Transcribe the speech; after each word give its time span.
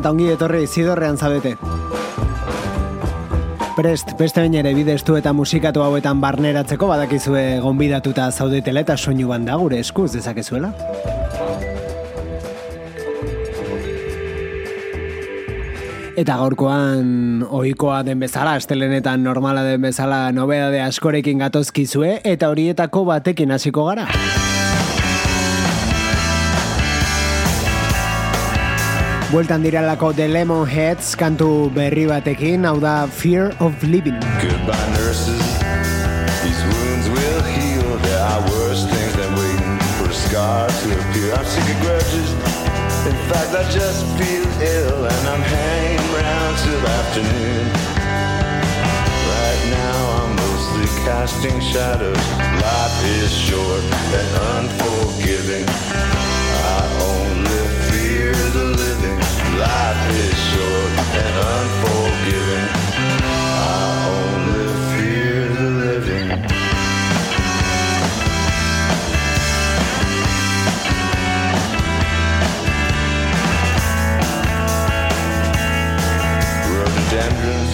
Eta 0.00 0.14
ongi 0.14 0.30
etorri 0.32 0.64
zidorrean 0.66 1.18
zabete. 1.20 1.56
Prest, 3.76 4.14
beste 4.18 4.40
bain 4.40 4.54
ere 4.56 4.72
bidestu 4.76 5.16
eta 5.16 5.32
musikatu 5.36 5.84
hauetan 5.84 6.20
barneratzeko 6.20 6.88
badakizue 6.88 7.60
gonbidatuta 7.64 8.30
zaudetela 8.32 8.82
eta 8.84 8.96
soinu 8.96 9.28
banda 9.28 9.56
gure 9.60 9.80
eskuz 9.84 10.10
dezakezuela. 10.16 10.72
Eta 16.20 16.36
gaurkoan 16.36 17.44
ohikoa 17.48 18.02
den 18.04 18.20
bezala, 18.20 18.58
astelenetan 18.60 19.24
normala 19.24 19.64
den 19.64 19.80
bezala 19.88 20.26
nobedade 20.36 20.82
askorekin 20.84 21.40
gatozkizue 21.44 22.20
eta 22.24 22.52
horietako 22.52 23.06
batekin 23.08 23.56
hasiko 23.56 23.88
gara. 23.92 24.08
Bueltan 29.30 29.62
diralako 29.62 30.10
The 30.10 30.26
Lemonheads 30.26 31.14
kantu 31.14 31.70
berri 31.70 32.02
batekin, 32.10 32.66
hau 32.66 32.82
da 32.82 33.06
Fear 33.06 33.54
of 33.62 33.78
Living. 33.86 34.18
Goodbye 34.42 34.88
nurses, 34.98 35.38
these 36.42 36.58
wounds 36.66 37.06
will 37.14 37.42
heal. 37.46 37.86
There 38.10 38.22
are 38.26 38.42
worse 38.50 38.82
things 38.90 39.14
than 39.14 39.30
waiting 39.38 39.78
for 40.02 40.10
a 40.10 40.18
scar 40.26 40.66
to 40.66 40.86
appear. 40.98 41.30
I'm 41.38 41.46
sick 41.46 41.62
of 41.62 41.78
grudges. 41.78 42.26
In 43.06 43.14
fact, 43.30 43.54
I 43.54 43.62
just 43.70 44.02
feel 44.18 44.50
ill 44.66 45.06
and 45.06 45.24
I'm 45.30 45.44
hanging 45.46 46.02
around 46.10 46.52
till 46.66 46.82
afternoon. 46.98 47.70
Right 49.30 49.62
now, 49.70 50.26
I'm 50.26 50.30
mostly 50.42 50.90
casting 51.06 51.54
shadows. 51.62 52.24
Life 52.66 52.98
is 53.22 53.30
short 53.30 53.86
and 54.10 54.30
unforgiving. 54.58 55.70
I 55.70 56.82
living. 56.98 57.29
Life 59.60 60.08
is 60.16 60.38
short 60.50 60.92
and 61.20 61.34
unforgiving. 61.52 62.68
I 63.22 64.06
only 64.08 64.68
fear 64.88 65.48
the 65.48 65.68
living. 65.84 66.28
Rhododendrons 76.72 77.70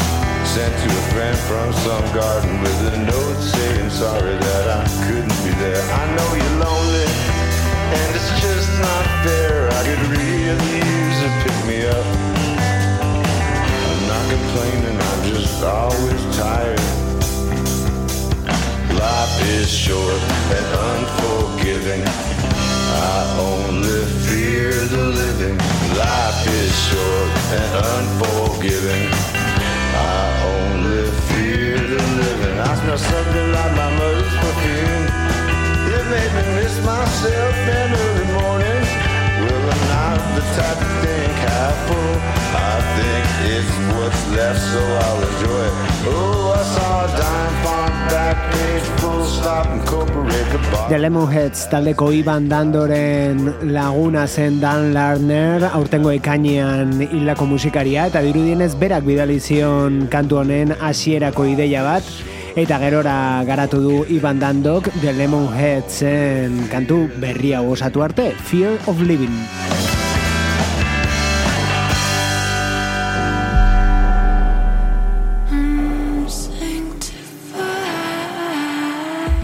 sent 0.48 0.74
to 0.82 0.88
a 0.88 1.02
friend 1.12 1.38
from 1.38 1.72
some 1.72 2.04
garden 2.12 2.60
with 2.62 2.94
a 2.94 2.98
note 2.98 3.40
saying 3.40 3.90
sorry 3.90 4.36
that 4.36 4.66
I 4.80 4.84
couldn't 5.06 5.38
be 5.44 5.52
there. 5.62 5.82
I 5.92 6.16
know 6.16 6.34
you're 6.34 6.64
lonely 6.64 7.35
something 32.98 33.52
like 33.52 33.76
my 33.76 33.90
mother's 33.98 34.34
perfume. 34.36 35.35
Made 36.06 36.32
me 36.38 36.42
miss 36.54 36.76
myself 36.86 37.56
in 37.66 37.88
early 38.04 38.26
mornings. 38.38 38.90
Well, 39.42 39.64
I'm 39.74 39.82
not 39.90 40.18
the 40.38 40.44
type 40.54 40.78
to 40.78 40.90
think 41.02 41.34
half 41.50 41.74
full. 41.88 42.14
I 42.54 42.78
think 42.94 43.26
it's 43.50 43.74
what's 43.90 44.22
left, 44.38 44.62
so 44.70 44.82
I'll 45.02 45.22
enjoy 45.26 45.62
it. 45.66 45.74
Oh, 46.06 46.54
I 46.54 46.62
saw 46.74 46.92
a 47.02 47.08
dime 47.18 47.56
farm 47.64 47.96
back 48.12 48.38
page 48.54 48.86
full 49.00 49.24
stop 49.24 49.66
incorporate 49.74 50.48
the 50.54 50.60
bar. 50.70 50.86
The 50.88 50.98
Lemonheads 51.02 51.66
taldeko 51.74 52.12
Iban 52.14 52.46
Dandoren 52.54 53.72
laguna 53.74 54.28
zen 54.28 54.60
Dan 54.60 54.94
Larner 54.94 55.66
aurtengo 55.72 56.14
ekainean 56.14 56.94
hildako 57.02 57.50
musikaria 57.56 58.06
eta 58.06 58.22
dirudienez 58.22 58.76
berak 58.78 59.02
bidali 59.10 59.40
zion 59.42 60.06
kantu 60.06 60.38
honen 60.44 60.70
hasierako 60.78 61.50
ideia 61.50 61.82
bat 61.82 62.35
eta 62.56 62.78
gerora 62.80 63.44
garatu 63.44 63.78
du 63.84 63.96
Iban 64.08 64.40
Dandok 64.40 64.88
The 65.02 65.12
Lemonheadsen 65.12 66.64
kantu 66.72 67.04
berria 67.20 67.60
osatu 67.60 68.00
arte 68.00 68.32
Fear 68.48 68.80
of 68.88 69.04
Living. 69.04 69.36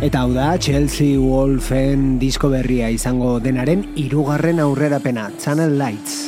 Eta 0.02 0.24
hau 0.24 0.32
da, 0.32 0.56
Chelsea 0.58 1.20
Wolfen 1.20 2.16
disko 2.18 2.48
berria 2.50 2.88
izango 2.90 3.36
denaren 3.44 3.84
hirugarren 3.94 4.58
aurrerapena, 4.58 5.30
Channel 5.38 5.76
Lights. 5.78 6.21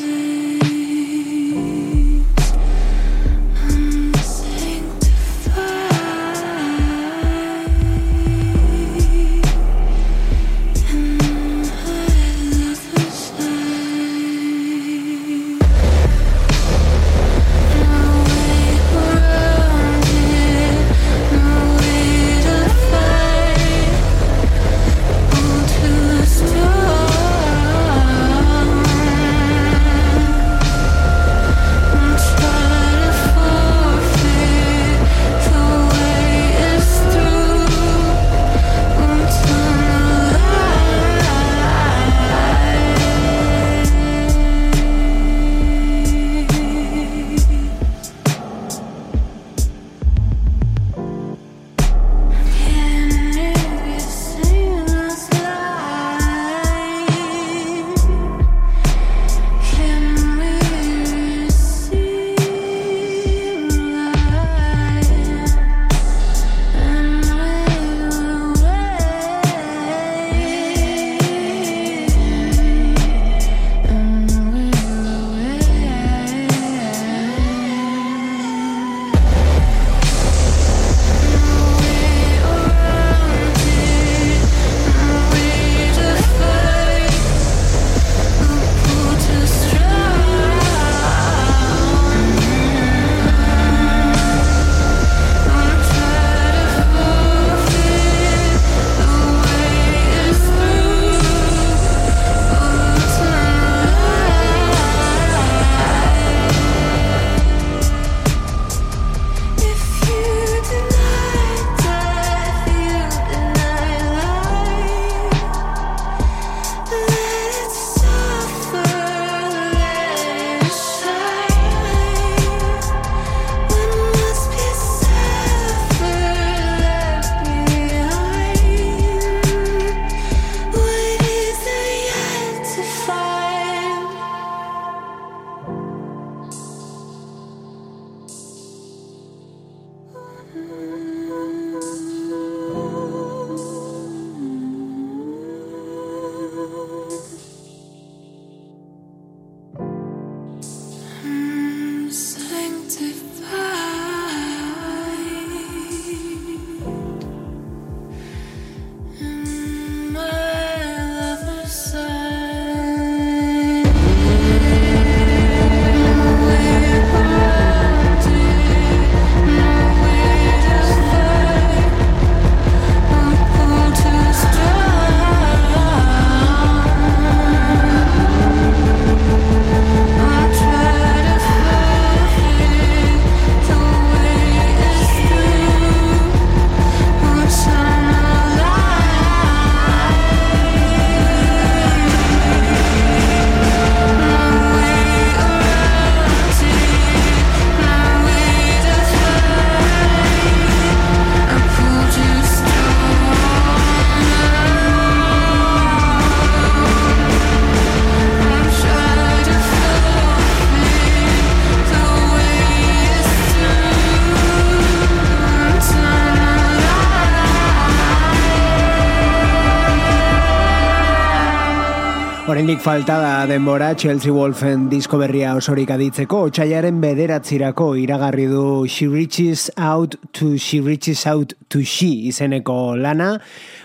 Horendik 222.64 222.80
falta 222.80 223.18
da 223.20 223.44
denbora 223.44 223.90
Chelsea 223.94 224.32
Wolfen 224.32 224.86
disko 224.88 225.18
berria 225.20 225.50
osorik 225.52 225.90
aditzeko, 225.92 226.46
otxaiaren 226.48 226.96
bederatzirako 227.02 227.90
iragarri 228.00 228.46
du 228.48 228.86
She 228.88 229.04
Reaches 229.04 229.66
Out 229.76 230.16
to 230.32 230.56
She 230.56 230.80
Reaches 230.80 231.26
Out 231.26 231.52
to 231.68 231.84
She 231.84 232.30
izeneko 232.30 232.96
lana, 232.96 233.34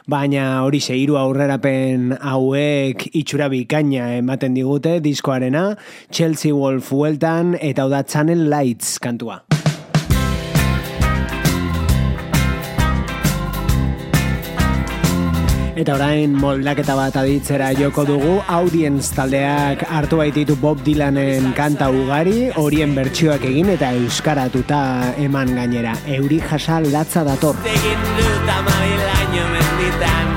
baina 0.08 0.64
hori 0.64 0.80
hiru 0.80 1.20
aurrerapen 1.20 2.16
hauek 2.24 3.10
itxura 3.12 3.52
bikaina 3.52 4.14
ematen 4.22 4.56
digute 4.56 5.02
diskoarena, 5.04 5.76
Chelsea 6.10 6.56
Wolf 6.56 6.94
hueltan 6.96 7.58
eta 7.60 7.90
da 7.90 8.04
Channel 8.04 8.48
Lights 8.48 8.98
kantua. 8.98 9.59
Eta 15.80 15.94
orain 15.96 16.34
moldaketa 16.36 16.92
bat 16.98 17.16
aditzera 17.22 17.70
joko 17.72 18.04
dugu 18.04 18.32
Audience 18.52 19.14
taldeak 19.16 19.86
hartu 19.88 20.18
baititu 20.20 20.58
Bob 20.60 20.82
Dylanen 20.84 21.54
kanta 21.56 21.88
ugari 21.88 22.50
horien 22.60 22.92
bertsioak 22.98 23.46
egin 23.48 23.72
eta 23.78 23.94
euskaratuta 23.96 24.80
eman 25.24 25.54
gainera. 25.56 25.94
Euri 26.18 26.42
jasa 26.50 26.82
latza 26.84 27.24
dator. 27.24 27.56
Egin 27.64 28.04
dut 28.18 28.52
amabil 28.58 29.06
aino 29.14 29.46
menditan 29.54 30.36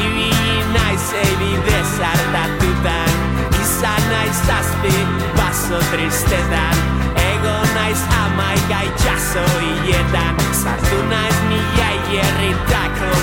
Ibi 0.00 0.32
naiz 0.74 1.06
ebi 1.22 1.52
bezartatutan 1.68 3.14
Izan 3.62 4.10
naiz 4.10 4.36
zazpi 4.48 4.96
baso 5.38 5.78
tristetan 5.92 6.82
Ego 7.22 7.54
naiz 7.76 8.02
amaika 8.24 8.82
itxaso 8.90 9.46
hietan 9.62 10.42
Zartu 10.64 11.04
naiz 11.14 11.38
nila 11.52 11.92
hierritako 12.10 13.14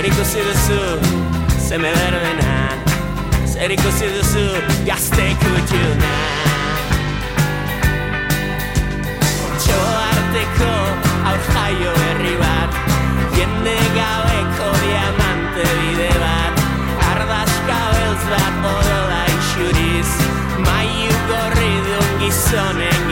bietan 0.00 0.12
ikusi 0.12 0.40
duzu 0.40 0.80
Zeme 1.68 1.92
berbena 1.92 2.68
Zer 3.46 3.70
ikusi 3.70 4.06
duzu 4.16 4.44
Gazte 4.86 5.26
kutxuna? 5.40 6.14
Txo 9.58 9.80
arteko 10.08 10.72
Aur 11.30 11.40
jaio 11.54 11.92
herri 12.04 12.34
bat 12.40 12.72
Jende 13.36 13.76
gaueko 13.96 14.70
diamante 14.80 15.66
bide 15.80 16.12
bat. 16.22 16.64
Ardazka 17.10 17.80
beltz 17.92 18.24
bat 18.32 18.68
Odola 18.72 19.22
isuriz 19.36 20.10
Maiu 20.64 21.12
gorri 21.28 21.72
duen 21.88 22.16
gizonen 22.24 23.09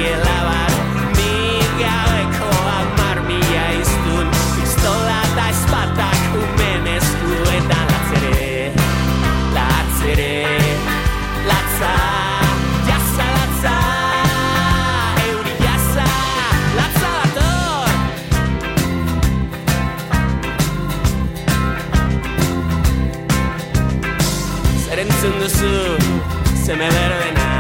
zeme 26.68 26.88
berbena 26.92 27.50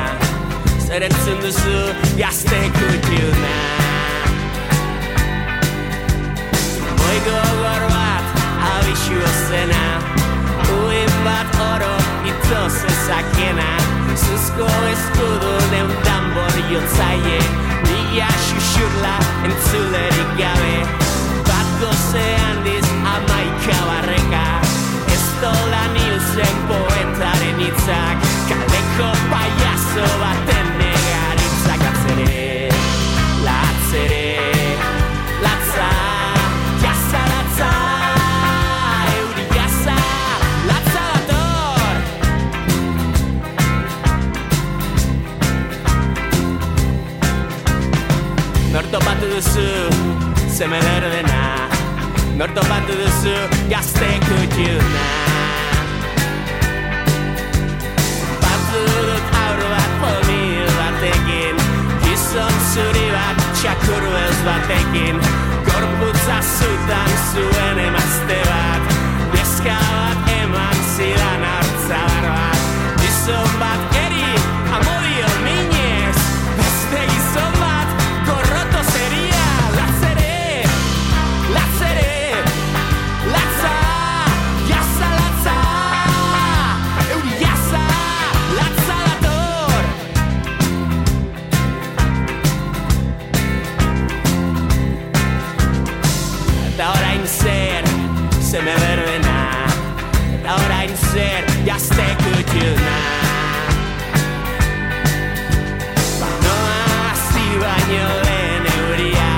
Zer 0.86 1.02
entzun 1.06 1.38
duzu 1.40 1.78
gazte 2.18 2.58
kutxuna 2.76 3.54
Moiko 6.98 7.38
gor 7.60 7.84
bat 7.94 8.26
abixu 8.72 9.20
zena 9.48 9.86
Uin 10.76 11.14
bat 11.24 11.56
oro 11.70 11.94
ito 12.32 12.60
zezakena 12.80 13.70
Zuzko 14.24 14.68
eskudu 14.92 15.54
deun 15.72 15.94
tambor 16.04 16.60
jotzaie 16.72 17.40
Nia 17.88 18.28
xuxurla 18.46 19.16
entzulerik 19.48 20.34
gabe 20.42 20.76
Bat 21.48 21.70
goze 21.84 22.26
handiz 22.44 22.84
amaika 23.16 23.78
barreka 23.88 24.48
Ez 25.16 25.24
dola 25.40 25.86
nilzen 25.96 26.60
poetaren 26.72 27.64
itzak 27.70 28.37
Kaleko 28.68 29.08
paiazo 29.30 30.06
baten 30.20 30.66
negaritzak 30.78 31.84
atzere 31.90 32.68
Latzere 33.46 34.26
Latza 35.44 35.86
Jaza 36.82 37.22
latza 37.32 37.70
Euri 39.14 39.46
jaza 39.54 39.96
Latza 40.68 41.06
dator. 41.30 41.96
Norto 48.74 48.98
batu 49.06 49.32
duzu 49.32 49.68
Zeme 50.58 50.82
berdena 50.88 51.40
Norto 52.36 52.68
batu 52.68 53.00
duzu 53.00 53.36
Gazte 53.72 54.12
kutxuna 54.28 55.37
dut 58.72 59.36
aur 59.44 59.60
bat 59.72 59.92
pomil 60.00 60.70
batekin 60.78 61.56
Gizon 62.04 62.56
zuri 62.72 63.06
bat 63.14 63.44
txakur 63.60 64.04
bez 64.14 64.40
batekin 64.48 65.20
Gorputza 65.68 66.38
zutan 66.56 67.12
zuen 67.30 67.78
emazte 67.86 68.40
bat 68.50 68.98
Neska 69.36 69.78
bat 69.94 70.34
eman 70.40 70.84
zidan 70.96 71.48
hartzabar 71.52 72.28
bat 72.34 73.00
Gizon 73.00 73.56
bat 73.62 73.98
orain 101.08 101.14
zer, 101.14 101.44
jazte 101.66 102.16
kutxuna 102.22 102.98
Noa 106.42 107.14
zi 107.14 107.58
baino 107.60 108.08
lehen 108.24 108.66
euria 108.76 109.30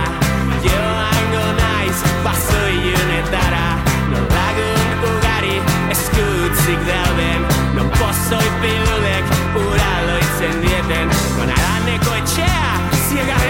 Joango 0.65 1.45
naiz 1.61 2.03
bazo 2.25 2.69
ilunetara 2.69 3.79
No 4.11 4.19
lagun 4.19 5.05
ugari 5.11 5.57
eskutzik 5.91 6.81
dauden 6.87 7.47
Non 7.75 7.91
pozoi 7.99 8.51
piludek 8.61 9.25
ura 9.55 9.93
loitzen 10.07 10.61
dieten 10.63 11.09
Non 11.39 11.49
araneko 11.49 12.15
etxea 12.15 12.71
ziegaren 13.09 13.50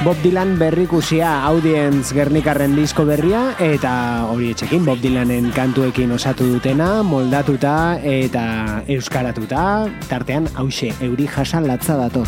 Bob 0.00 0.16
Dylan 0.24 0.56
berrikusia 0.56 1.44
audience 1.44 2.14
Gernikarren 2.16 2.72
disko 2.72 3.04
berria 3.04 3.50
eta 3.60 4.24
hori 4.32 4.48
etxekin 4.54 4.86
Bob 4.88 4.96
Dylanen 5.04 5.50
kantuekin 5.52 6.14
osatu 6.16 6.46
dutena, 6.54 7.02
moldatuta 7.04 8.00
eta 8.00 8.80
euskaratuta, 8.88 9.90
tartean 10.08 10.48
hause 10.56 10.88
euri 11.04 11.28
jasan 11.28 11.68
latza 11.68 12.00
dator. 12.00 12.24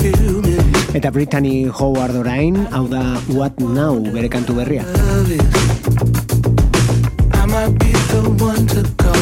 I. 0.00 0.56
Eta 0.96 1.10
Brittany 1.12 1.68
Howard 1.68 2.16
orain, 2.16 2.56
hau 2.72 2.86
da 2.88 3.20
What 3.28 3.60
Now 3.60 4.00
bere 4.00 4.32
kantu 4.32 4.56
berria. 4.56 4.88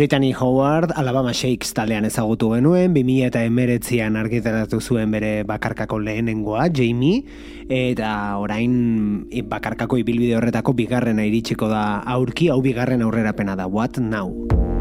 Brittany 0.00 0.32
Howard, 0.32 0.94
Alabama 0.96 1.34
Shakes 1.36 1.74
taldean 1.76 2.06
ezagutu 2.08 2.48
genuen, 2.54 2.94
2000 2.96 3.26
eta 3.26 3.42
emeretzian 3.44 4.14
argitaratu 4.16 4.80
zuen 4.80 5.12
bere 5.12 5.42
bakarkako 5.44 5.98
lehenengoa, 6.00 6.70
Jamie, 6.72 7.26
eta 7.68 8.14
orain 8.40 9.28
bakarkako 9.52 10.00
ibilbide 10.00 10.38
horretako 10.40 10.72
bigarrena 10.78 11.28
iritsiko 11.28 11.68
da 11.68 11.84
aurki, 12.16 12.48
hau 12.48 12.62
bigarren 12.64 13.04
aurrerapena 13.04 13.60
da, 13.60 13.68
What 13.68 14.00
Now? 14.00 14.79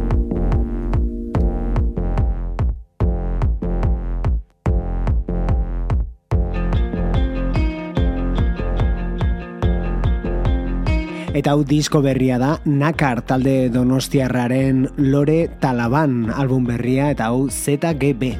Eta 11.39 11.53
hau 11.55 11.61
disko 11.63 12.01
berria 12.03 12.35
da, 12.35 12.49
Nakar 12.67 13.21
talde 13.23 13.69
donostiarraren 13.71 14.89
Lore 14.97 15.37
Talaban 15.63 16.33
album 16.35 16.67
berria 16.67 17.07
eta 17.13 17.29
hau 17.31 17.45
ZGB. 17.47 18.33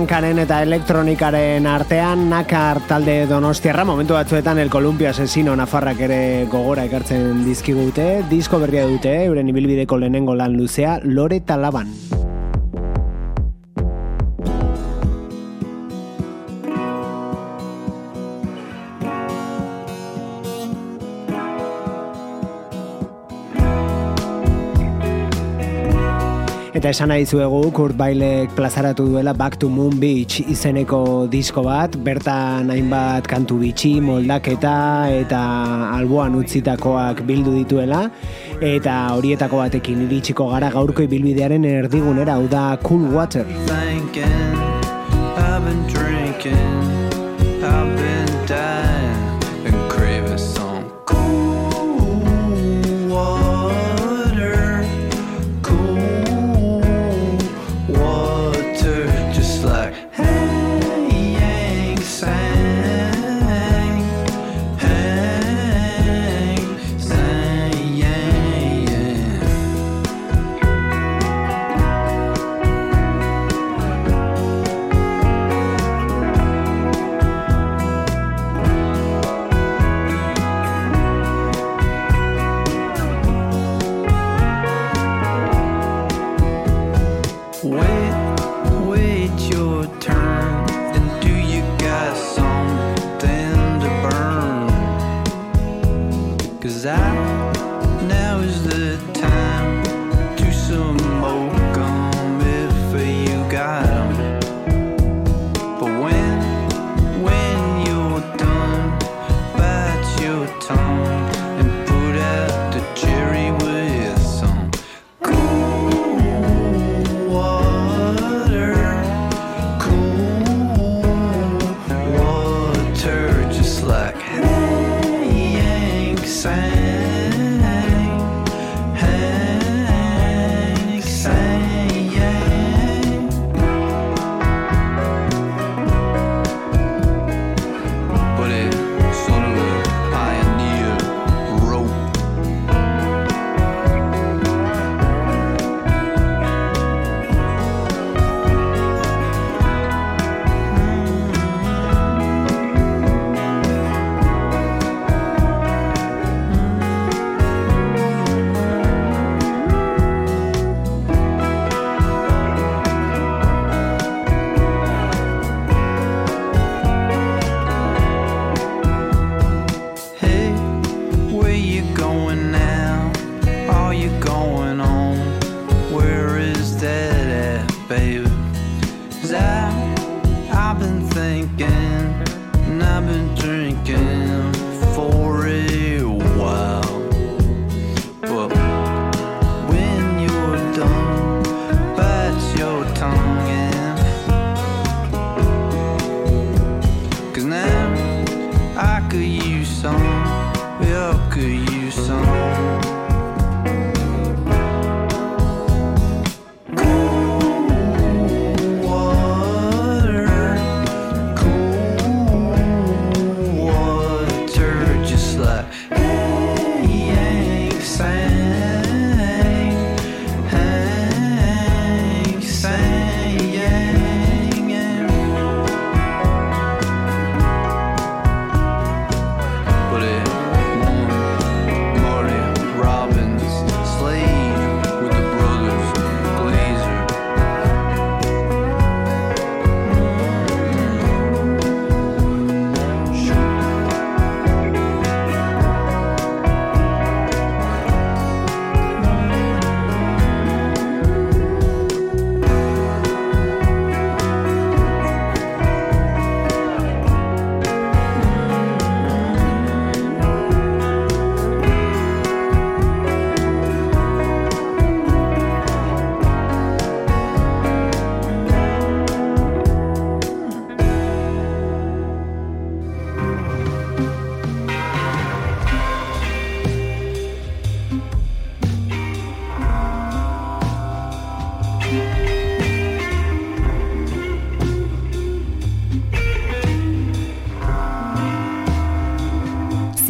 Postpankaren 0.00 0.38
eta 0.40 0.62
elektronikaren 0.64 1.66
artean 1.68 2.22
nakar 2.30 2.78
talde 2.88 3.26
donostiarra 3.28 3.84
momentu 3.84 4.16
batzuetan 4.16 4.56
el 4.62 4.70
Columpia 4.72 5.10
Asesino 5.10 5.52
Nafarrak 5.60 6.00
ere 6.06 6.46
gogora 6.48 6.86
ekartzen 6.88 7.42
dizkigute, 7.44 8.06
disko 8.30 8.62
berria 8.64 8.86
dute, 8.88 9.12
euren 9.26 9.52
ibilbideko 9.52 10.00
lehenengo 10.00 10.38
lan 10.40 10.56
luzea, 10.56 10.96
Lore 11.04 11.42
Talaban. 11.44 11.92
Eta 26.80 26.94
esan 26.94 27.10
nahi 27.12 27.26
zuegu, 27.28 27.58
Kurt 27.76 27.92
Bailek 27.92 28.54
plazaratu 28.56 29.04
duela 29.10 29.34
Back 29.36 29.58
to 29.60 29.68
Moon 29.68 29.98
Beach 30.00 30.38
izeneko 30.40 31.28
disko 31.28 31.60
bat, 31.66 31.92
bertan 32.06 32.70
hainbat 32.72 33.26
kantu 33.28 33.58
bitxi, 33.60 34.00
moldaketa 34.00 34.72
eta 35.12 35.40
alboan 35.98 36.38
utzitakoak 36.40 37.20
bildu 37.28 37.52
dituela, 37.58 38.06
eta 38.64 38.94
horietako 39.12 39.60
batekin 39.60 40.06
iritsiko 40.06 40.48
gara 40.54 40.70
gaurko 40.72 41.04
ibilbidearen 41.04 41.68
erdigunera, 41.68 42.38
hau 42.40 42.48
da 42.48 42.80
Cool 42.80 43.12
Water. 43.12 43.44
I've 43.44 43.60
been 45.66 45.84
drinking, 45.92 46.56
I've 47.60 47.92
been 47.94 48.09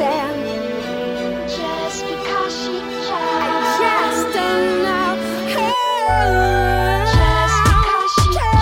sand. 0.00 0.40
Just 1.44 2.00
because 2.08 2.54
she 2.56 2.76
can. 3.04 3.20
I 3.44 3.58
just 3.80 4.24
don't 4.36 4.68
know 4.84 5.12
her. 5.52 5.76
Just 7.16 7.58
because 7.68 8.12
she 8.16 8.32
can. 8.32 8.58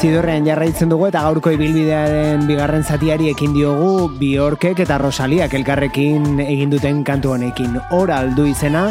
Zidorrean 0.00 0.44
jarraitzen 0.48 0.88
dugu 0.92 1.06
eta 1.08 1.20
gaurko 1.24 1.52
ibilbidearen 1.54 2.46
bigarren 2.48 2.84
zatiari 2.84 3.30
ekin 3.32 3.52
diogu 3.56 4.08
Biorkek 4.18 4.80
eta 4.84 4.98
Rosaliak 5.00 5.54
elkarrekin 5.60 6.40
egin 6.44 6.72
duten 6.72 7.04
kantu 7.04 7.36
honekin. 7.36 7.78
Oral 8.00 8.34
du 8.36 8.44
izena 8.48 8.88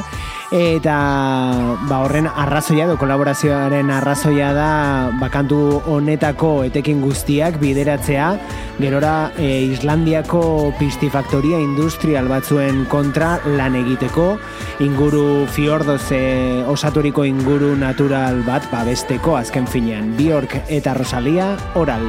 Eta 0.54 0.96
ba, 1.90 2.04
horren 2.06 2.28
arrazoia 2.30 2.86
do 2.86 2.94
kolaborazioaren 3.02 3.90
arrazoia 3.90 4.52
da 4.54 4.68
bakantu 5.18 5.58
honetako 5.90 6.52
etekin 6.68 7.02
guztiak 7.02 7.58
bideratzea. 7.58 8.28
Gerora 8.78 9.32
e, 9.34 9.66
Islandiako 9.74 10.44
pistifaktoria 10.78 11.58
industrial 11.58 12.30
batzuen 12.30 12.86
kontra 12.86 13.40
lan 13.58 13.82
egiteko. 13.82 14.36
Inguru 14.86 15.50
fiordoz 15.50 16.04
e, 16.14 16.24
osaturiko 16.70 17.26
inguru 17.26 17.74
natural 17.74 18.44
bat 18.46 18.70
babesteko 18.70 19.40
azken 19.42 19.66
finean. 19.66 20.14
Bjork 20.22 20.60
eta 20.70 20.94
Rosalia 20.94 21.56
Oral. 21.74 22.06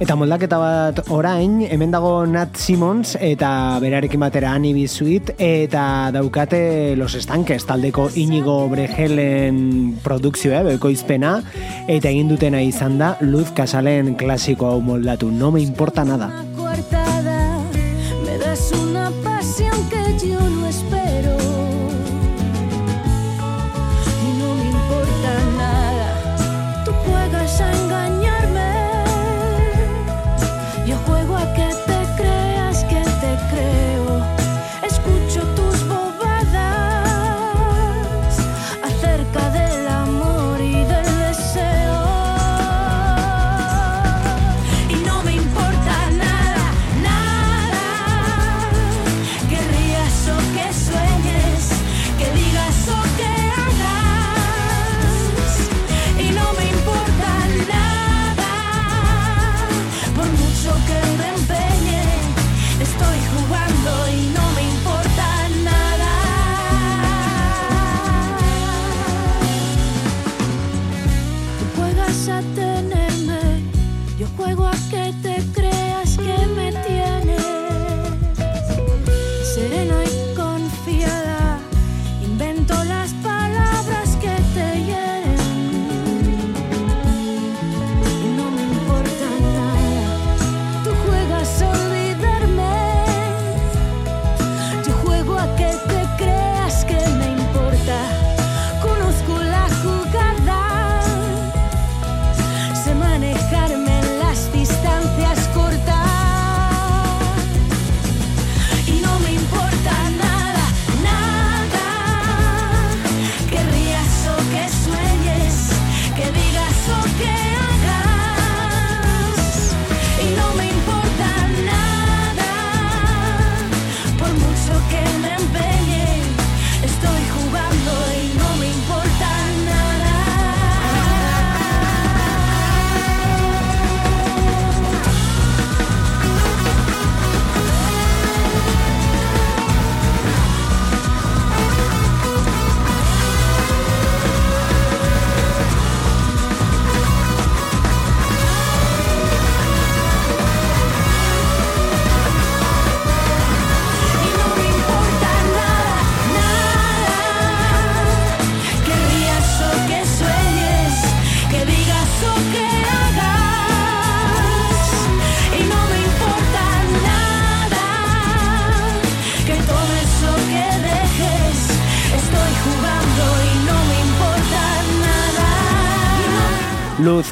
Eta 0.00 0.14
moldaketa 0.16 0.56
bat 0.56 1.00
orain, 1.12 1.58
hemen 1.68 1.90
dago 1.92 2.24
Nat 2.24 2.56
Simons 2.56 3.18
eta 3.20 3.50
berarekin 3.82 4.22
batera 4.24 4.54
Ani 4.56 4.72
Bizuit 4.72 5.34
eta 5.36 5.82
daukate 6.16 6.96
Los 6.96 7.12
Estanques 7.18 7.66
taldeko 7.68 8.08
Inigo 8.16 8.56
Brejelen 8.72 9.98
produkzioa, 10.00 10.62
eh, 10.62 10.68
bekoizpena. 10.72 11.42
Eta 11.86 12.08
egin 12.08 12.32
dutena 12.32 12.62
izan 12.64 12.96
da 12.96 13.18
Luz 13.20 13.50
Casalen 13.52 14.14
klasiko 14.16 14.72
hau 14.72 14.80
moldatu, 14.80 15.28
no 15.30 15.52
me 15.52 15.60
importa 15.60 16.08
nada. 16.08 16.49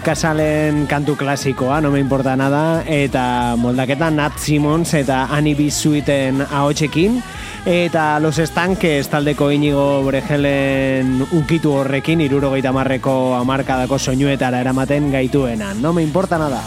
Casalen 0.00 0.86
kantu 0.86 1.16
klasikoa, 1.16 1.80
no 1.80 1.90
me 1.90 2.00
importa 2.00 2.36
nada, 2.36 2.82
eta 2.86 3.54
moldaketa 3.58 4.10
Nat 4.10 4.38
Simmons 4.38 4.94
eta 4.94 5.26
Annie 5.30 5.54
B. 5.54 5.70
Sweeten 5.70 6.42
ahotsekin, 6.42 7.20
eta 7.66 8.18
Los 8.20 8.38
Estanques 8.38 9.08
taldeko 9.08 9.50
inigo 9.52 10.02
Bregelen 10.06 11.22
ukitu 11.30 11.72
horrekin, 11.82 12.20
irurogeita 12.24 12.72
marreko 12.72 13.36
amarkadako 13.36 13.98
soinuetara 13.98 14.60
eramaten 14.60 15.12
gaituena. 15.12 15.74
No 15.74 15.92
me 15.92 16.02
importa 16.02 16.38
nada. 16.38 16.62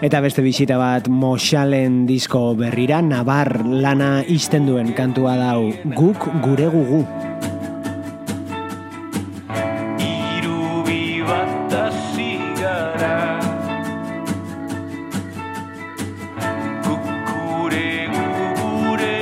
Eta 0.00 0.22
beste 0.24 0.40
bisita 0.40 0.78
bat 0.80 1.10
Moxalen 1.12 2.06
disko 2.08 2.54
berrira, 2.56 3.02
Nabar 3.04 3.66
lana 3.68 4.22
izten 4.24 4.64
duen 4.64 4.94
kantua 4.96 5.34
dau, 5.36 5.66
guk 5.92 6.24
gure 6.40 6.68
gugu. 6.72 7.00
Irubi 10.06 11.20
bat 11.28 11.76
azigara 11.82 13.18
Kukure 16.80 17.92
gure 18.16 19.18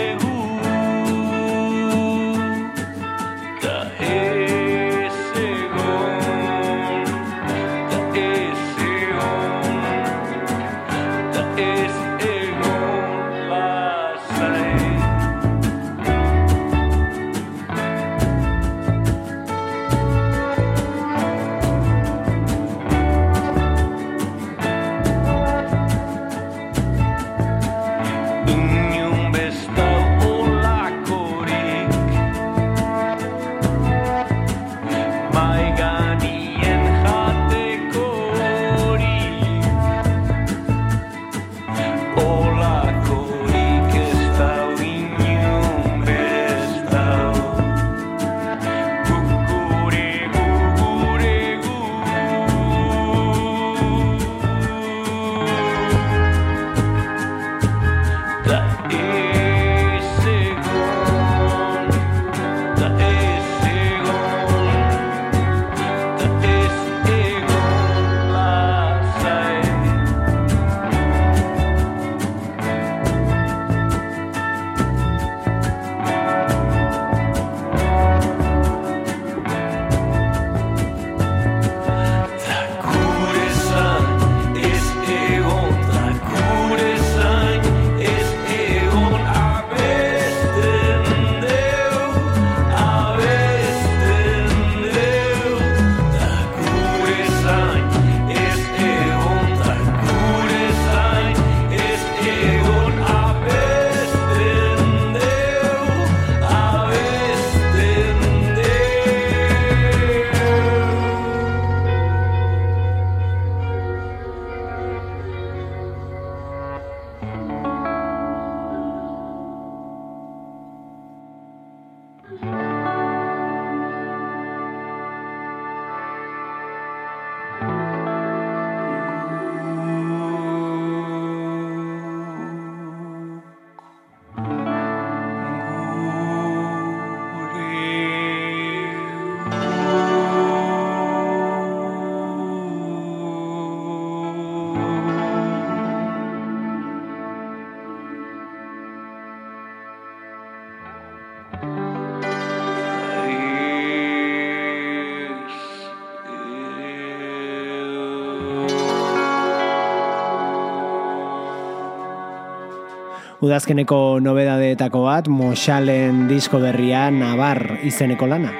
Udazkeneko 163.39 164.19
nobedadeetako 164.19 165.05
bat, 165.05 165.29
Moxalen 165.31 166.25
disko 166.27 166.59
berria 166.59 167.05
Nabar 167.15 167.79
izeneko 167.87 168.27
lana. 168.27 168.51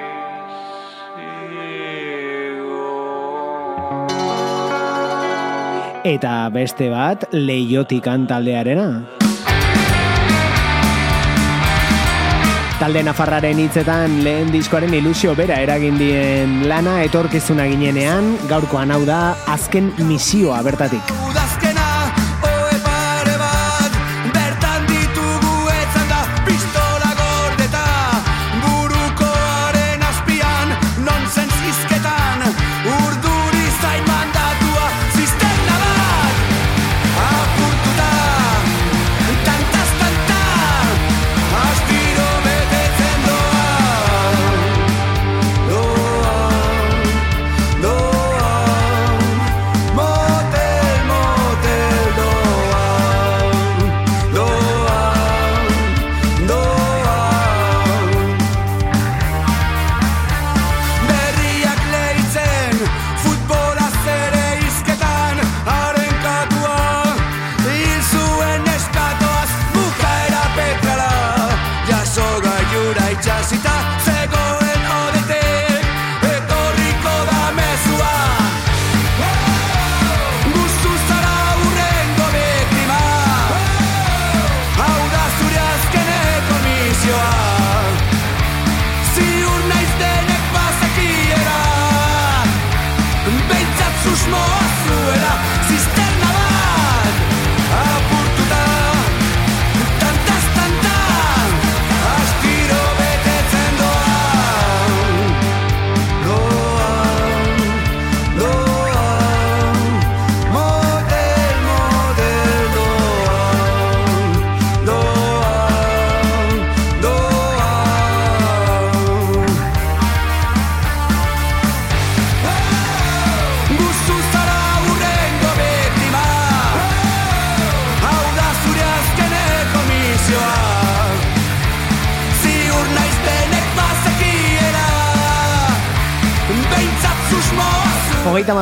Eta 6.07 6.47
beste 6.55 6.87
bat, 6.93 7.25
leiotikan 7.35 8.23
taldearena. 8.29 8.87
Talde 12.79 13.03
Nafarraren 13.03 13.59
hitzetan 13.59 14.21
lehen 14.23 14.55
diskoaren 14.55 14.95
ilusio 14.95 15.35
bera 15.35 15.59
eragin 15.59 15.99
dien 15.99 16.61
lana 16.71 17.01
etorkizuna 17.03 17.67
ginenean, 17.67 18.37
gaurkoan 18.47 18.95
hau 18.95 19.03
da 19.03 19.35
azken 19.51 19.91
misioa 20.07 20.63
bertatik. 20.63 21.11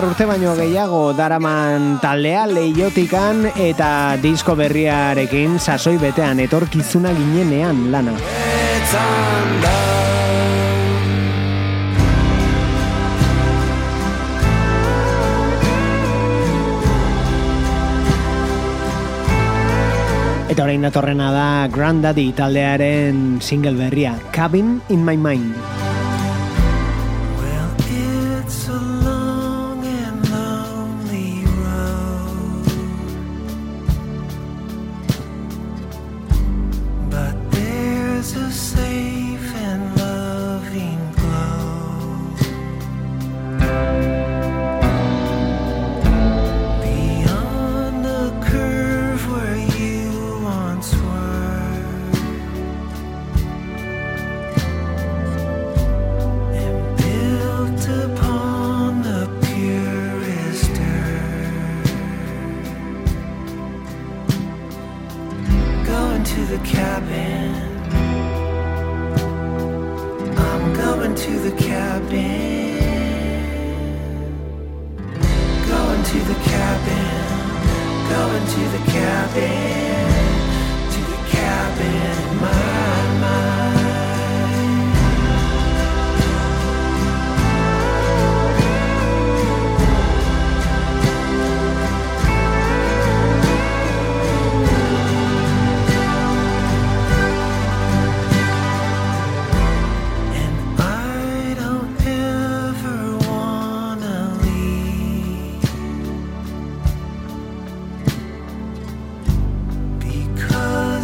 urte 0.08 0.24
baino 0.24 0.54
gehiago 0.56 1.12
daraman 1.18 1.98
taldea 2.00 2.46
leiotikan 2.48 3.42
eta 3.60 4.16
disko 4.24 4.56
berriarekin 4.56 5.58
sasoi 5.60 5.98
betean 6.00 6.40
etorkizuna 6.40 7.12
ginenean 7.18 7.82
lana. 7.92 8.14
Eta 20.48 20.64
orain 20.64 20.88
datorrena 20.88 21.34
da 21.36 21.50
Grandaddy 21.68 22.32
taldearen 22.38 23.42
single 23.42 23.76
berria, 23.76 24.16
Cabin 24.32 24.80
in 24.88 25.04
my 25.04 25.20
mind. 25.20 25.87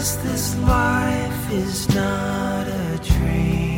This 0.03 0.57
life 0.57 1.49
is 1.49 1.87
not 1.95 2.67
a 2.67 2.99
dream. 3.01 3.72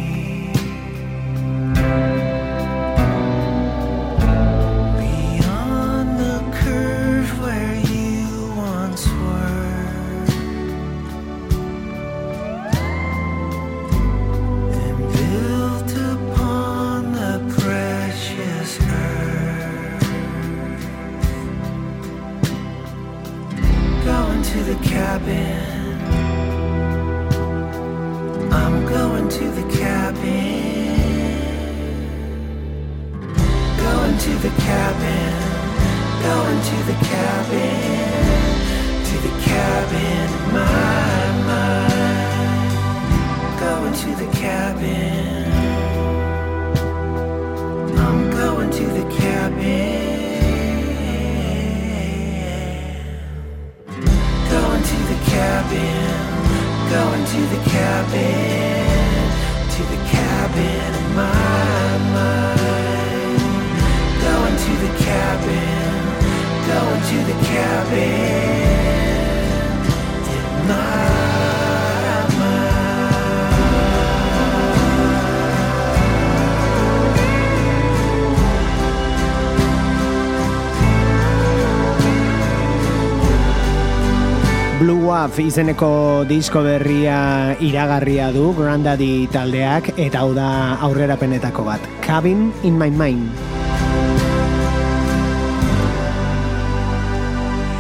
Love 85.25 85.41
izeneko 85.41 86.21
disko 86.29 86.61
berria 86.61 87.57
iragarria 87.57 88.27
du 88.29 88.51
Grandaddy 88.53 89.25
taldeak 89.33 89.87
eta 89.97 90.19
hau 90.21 90.35
da 90.37 90.77
aurrerapenetako 90.85 91.63
bat. 91.65 91.87
Cabin 92.05 92.51
in 92.61 92.77
my 92.77 92.91
mind. 92.93 93.25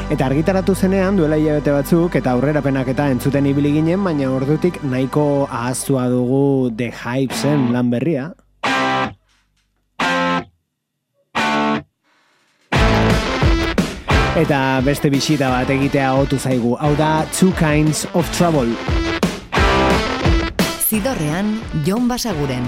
Eta 0.09 0.25
argitaratu 0.25 0.73
zenean 0.73 1.19
duela 1.21 1.37
hilabete 1.37 1.75
batzuk 1.75 2.17
eta 2.17 2.33
aurrerapenak 2.33 2.89
eta 2.95 3.11
entzuten 3.13 3.45
ibili 3.45 3.75
ginen, 3.77 4.01
baina 4.01 4.31
ordutik 4.33 4.81
nahiko 4.81 5.45
ahaztua 5.45 6.07
dugu 6.09 6.73
The 6.73 6.89
Hypesen 7.03 7.69
lan 7.77 7.93
berria. 7.93 8.31
eta 14.35 14.81
beste 14.83 15.09
bisita 15.11 15.49
bat 15.51 15.69
egitea 15.71 16.11
otu 16.19 16.39
zaigu. 16.39 16.75
Hau 16.79 16.91
da 16.99 17.25
Two 17.31 17.53
Kinds 17.59 18.05
of 18.13 18.29
Trouble. 18.35 18.75
Zidorrean, 20.89 21.57
Jon 21.87 22.07
Basaguren. 22.07 22.67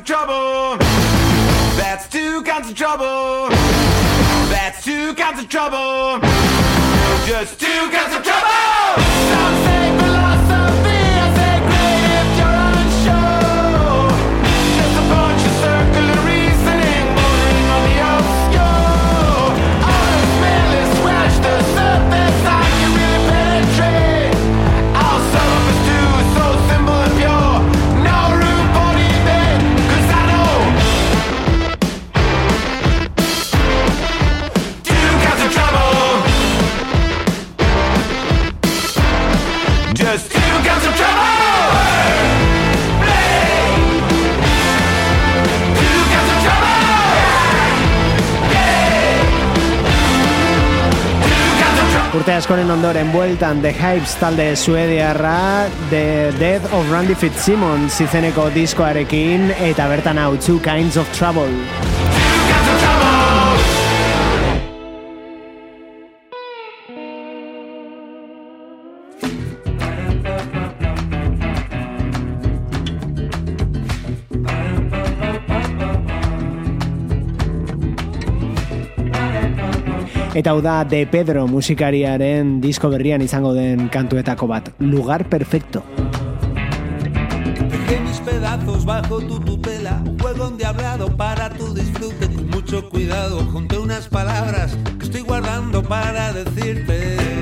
Of 0.00 0.06
trouble. 0.06 0.76
That's 1.76 2.08
two 2.08 2.42
kinds 2.42 2.70
of 2.70 2.76
trouble. 2.76 3.48
That's 4.48 4.82
two 4.82 5.14
kinds 5.14 5.42
of 5.42 5.48
trouble. 5.48 6.20
Just 7.26 7.60
two 7.60 7.90
kinds 7.90 8.16
of 8.16 8.22
trouble. 8.22 8.59
Urte 52.20 52.34
askoren 52.36 52.68
ondoren 52.68 53.08
bueltan 53.14 53.62
The 53.64 53.70
Hypes 53.72 54.12
talde 54.20 54.50
suediarra 54.52 55.70
The 55.88 56.34
Death 56.36 56.68
of 56.76 56.90
Randy 56.92 57.16
Fitzsimmons 57.16 57.96
izeneko 58.04 58.50
diskoarekin 58.52 59.48
eta 59.70 59.88
bertan 59.88 60.20
hau 60.20 60.34
Two 60.36 60.60
Kinds 60.60 61.00
of 61.00 61.08
Trouble. 61.16 61.99
Eta 80.40 80.54
hau 80.54 80.62
da 80.64 80.84
De 80.88 81.02
Pedro 81.04 81.42
musikariaren 81.44 82.62
disko 82.62 82.88
berrian 82.88 83.20
izango 83.20 83.50
den 83.52 83.90
kantuetako 83.92 84.46
bat, 84.48 84.70
Lugar 84.80 85.26
Perfecto. 85.28 85.82
Dejé 87.68 88.00
mis 88.00 88.20
pedazos 88.24 88.86
bajo 88.86 89.20
tu 89.20 89.38
tutela, 89.40 90.00
un 90.06 90.18
juego 90.18 90.48
endiablado 90.48 91.14
para 91.14 91.50
tu 91.50 91.74
disfrute. 91.74 92.26
Con 92.34 92.48
mucho 92.48 92.88
cuidado, 92.88 93.40
junté 93.52 93.78
unas 93.78 94.08
palabras 94.08 94.78
que 94.98 95.04
estoy 95.04 95.20
guardando 95.20 95.82
para 95.82 96.32
decirte. 96.32 97.39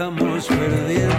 Estamos 0.00 0.46
perdiendo. 0.48 1.09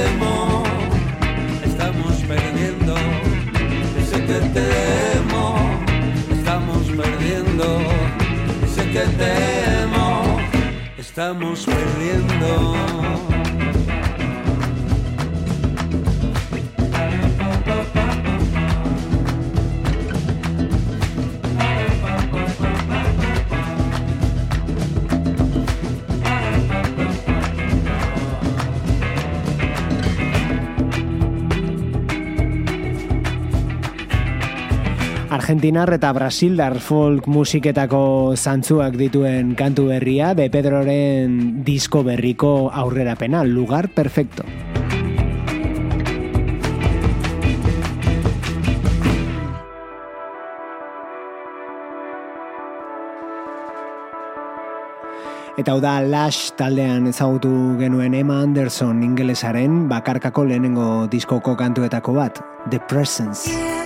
Temo. 0.00 0.62
Estamos 1.64 2.14
perdiendo. 2.28 2.94
El 4.14 4.26
que 4.26 4.40
temo. 4.58 5.44
Estamos 6.36 6.82
perdiendo. 7.00 7.66
El 8.78 8.92
que 8.92 9.04
temo. 9.24 10.38
Estamos 10.98 11.66
perdiendo. 11.66 13.29
Argentinar 35.50 35.90
eta 35.90 36.12
Brasildar 36.14 36.76
folk 36.78 37.24
musiketako 37.26 38.36
zantzuak 38.38 38.94
dituen 38.94 39.56
kantu 39.58 39.88
berria, 39.88 40.28
De 40.38 40.44
Pedroren 40.46 41.64
disko 41.66 42.04
berriko 42.06 42.70
aurrerapena, 42.70 43.42
Lugar 43.42 43.88
Perfecto. 43.90 44.46
Eta 55.58 55.74
hau 55.74 55.82
da 55.82 55.98
Lash 55.98 56.54
taldean 56.54 57.10
ezagutu 57.10 57.50
genuen 57.82 58.14
Emma 58.14 58.38
Anderson 58.46 59.02
ingelesaren 59.02 59.88
bakarkako 59.90 60.46
lehenengo 60.46 61.08
diskoko 61.10 61.58
kantuetako 61.58 62.14
bat, 62.22 62.38
The 62.70 62.78
Presence. 62.86 63.79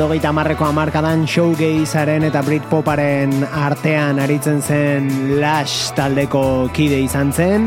Laurogeita 0.00 0.30
marreko 0.32 0.64
amarkadan 0.64 1.26
showgazearen 1.28 2.24
eta 2.24 2.40
Britpoparen 2.46 3.42
artean 3.44 4.16
aritzen 4.24 4.62
zen 4.64 5.10
Lash 5.42 5.90
taldeko 5.92 6.70
kide 6.72 7.02
izan 7.04 7.34
zen, 7.36 7.66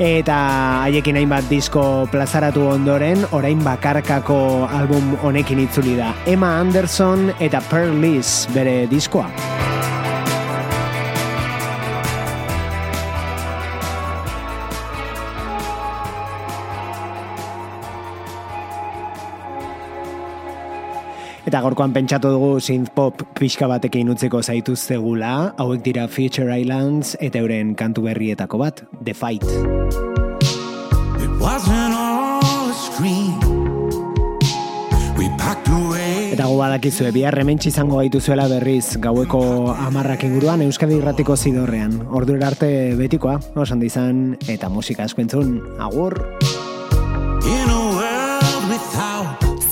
eta 0.00 0.38
haiekin 0.86 1.20
hainbat 1.20 1.50
disko 1.52 1.84
plazaratu 2.08 2.64
ondoren, 2.72 3.26
orain 3.36 3.60
bakarkako 3.66 4.64
album 4.64 5.12
honekin 5.20 5.60
itzuli 5.66 5.98
da. 6.00 6.14
Emma 6.24 6.54
Anderson 6.62 7.28
eta 7.36 7.60
Pearl 7.68 8.00
Liz 8.00 8.46
bere 8.56 8.86
diskoa. 8.88 9.28
Eta 21.54 21.60
gorkoan 21.62 21.92
pentsatu 21.94 22.32
dugu 22.34 22.56
synth 22.58 22.90
pop 22.96 23.20
pixka 23.38 23.68
batekin 23.70 24.08
utzeko 24.10 24.40
zaituztegula, 24.42 25.52
hauek 25.62 25.84
dira 25.84 26.08
Future 26.10 26.50
Islands 26.50 27.12
eta 27.22 27.38
euren 27.38 27.76
kantu 27.78 28.02
berrietako 28.08 28.58
bat, 28.58 28.82
The 28.98 29.14
Fight. 29.14 29.46
It 31.22 31.30
wasn't 31.38 31.94
all 31.94 32.42
a 32.42 32.74
scream. 32.74 33.38
We 35.14 35.30
packed 35.38 35.70
away. 35.70 36.34
Eta 36.34 36.50
gu 36.50 36.58
badakizue, 36.58 37.14
bihar 37.14 37.38
hementsi 37.38 37.70
izango 37.70 38.02
gaituzuela 38.02 38.48
berriz 38.50 38.98
gaueko 38.98 39.44
amarrak 39.78 40.26
inguruan 40.26 40.66
Euskadi 40.66 40.98
irratiko 40.98 41.38
zidorrean. 41.38 42.00
Ordu 42.10 42.34
arte 42.42 42.98
betikoa, 42.98 43.38
osan 43.54 43.86
izan 43.86 44.34
eta 44.48 44.66
musika 44.66 45.06
asko 45.06 45.22
entzun. 45.22 45.60
Agur! 45.78 46.18
World 47.46 47.54
without 47.54 47.83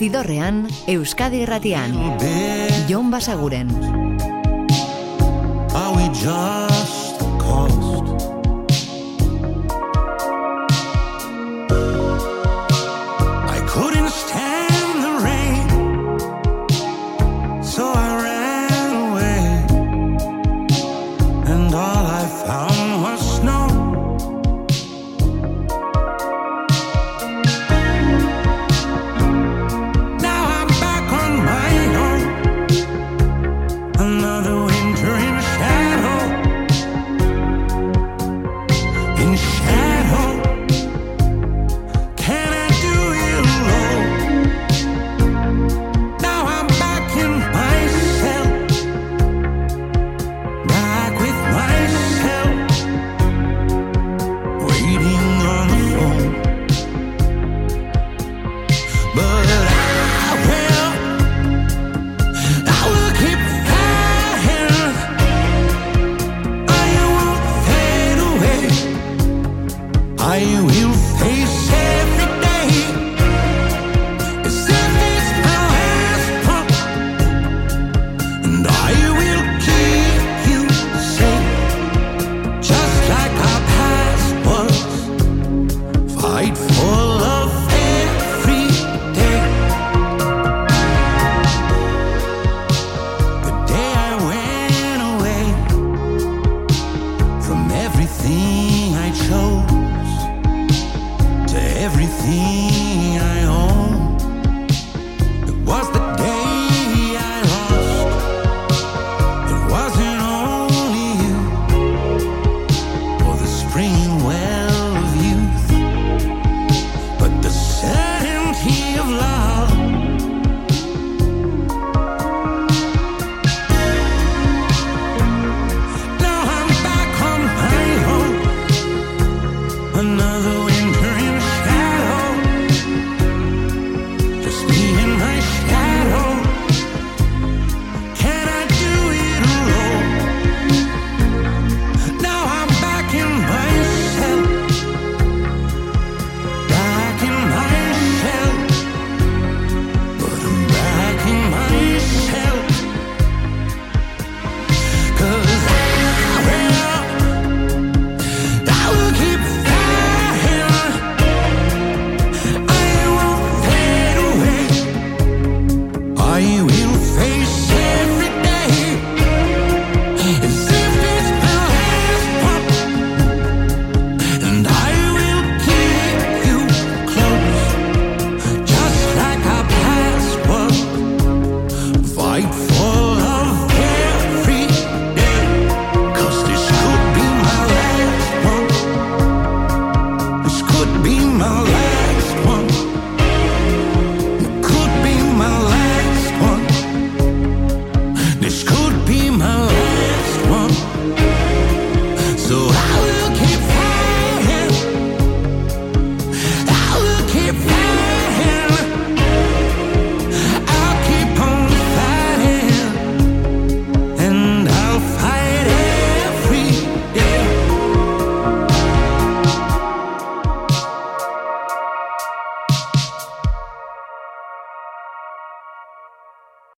Zidorrean, 0.02 0.66
Euskadi 0.90 1.44
irratian. 1.44 1.92
bed, 2.18 2.88
Jon 2.88 3.08
Basaguren. 3.12 3.70
are 5.74 5.94
we 5.94 6.08
just 6.10 7.01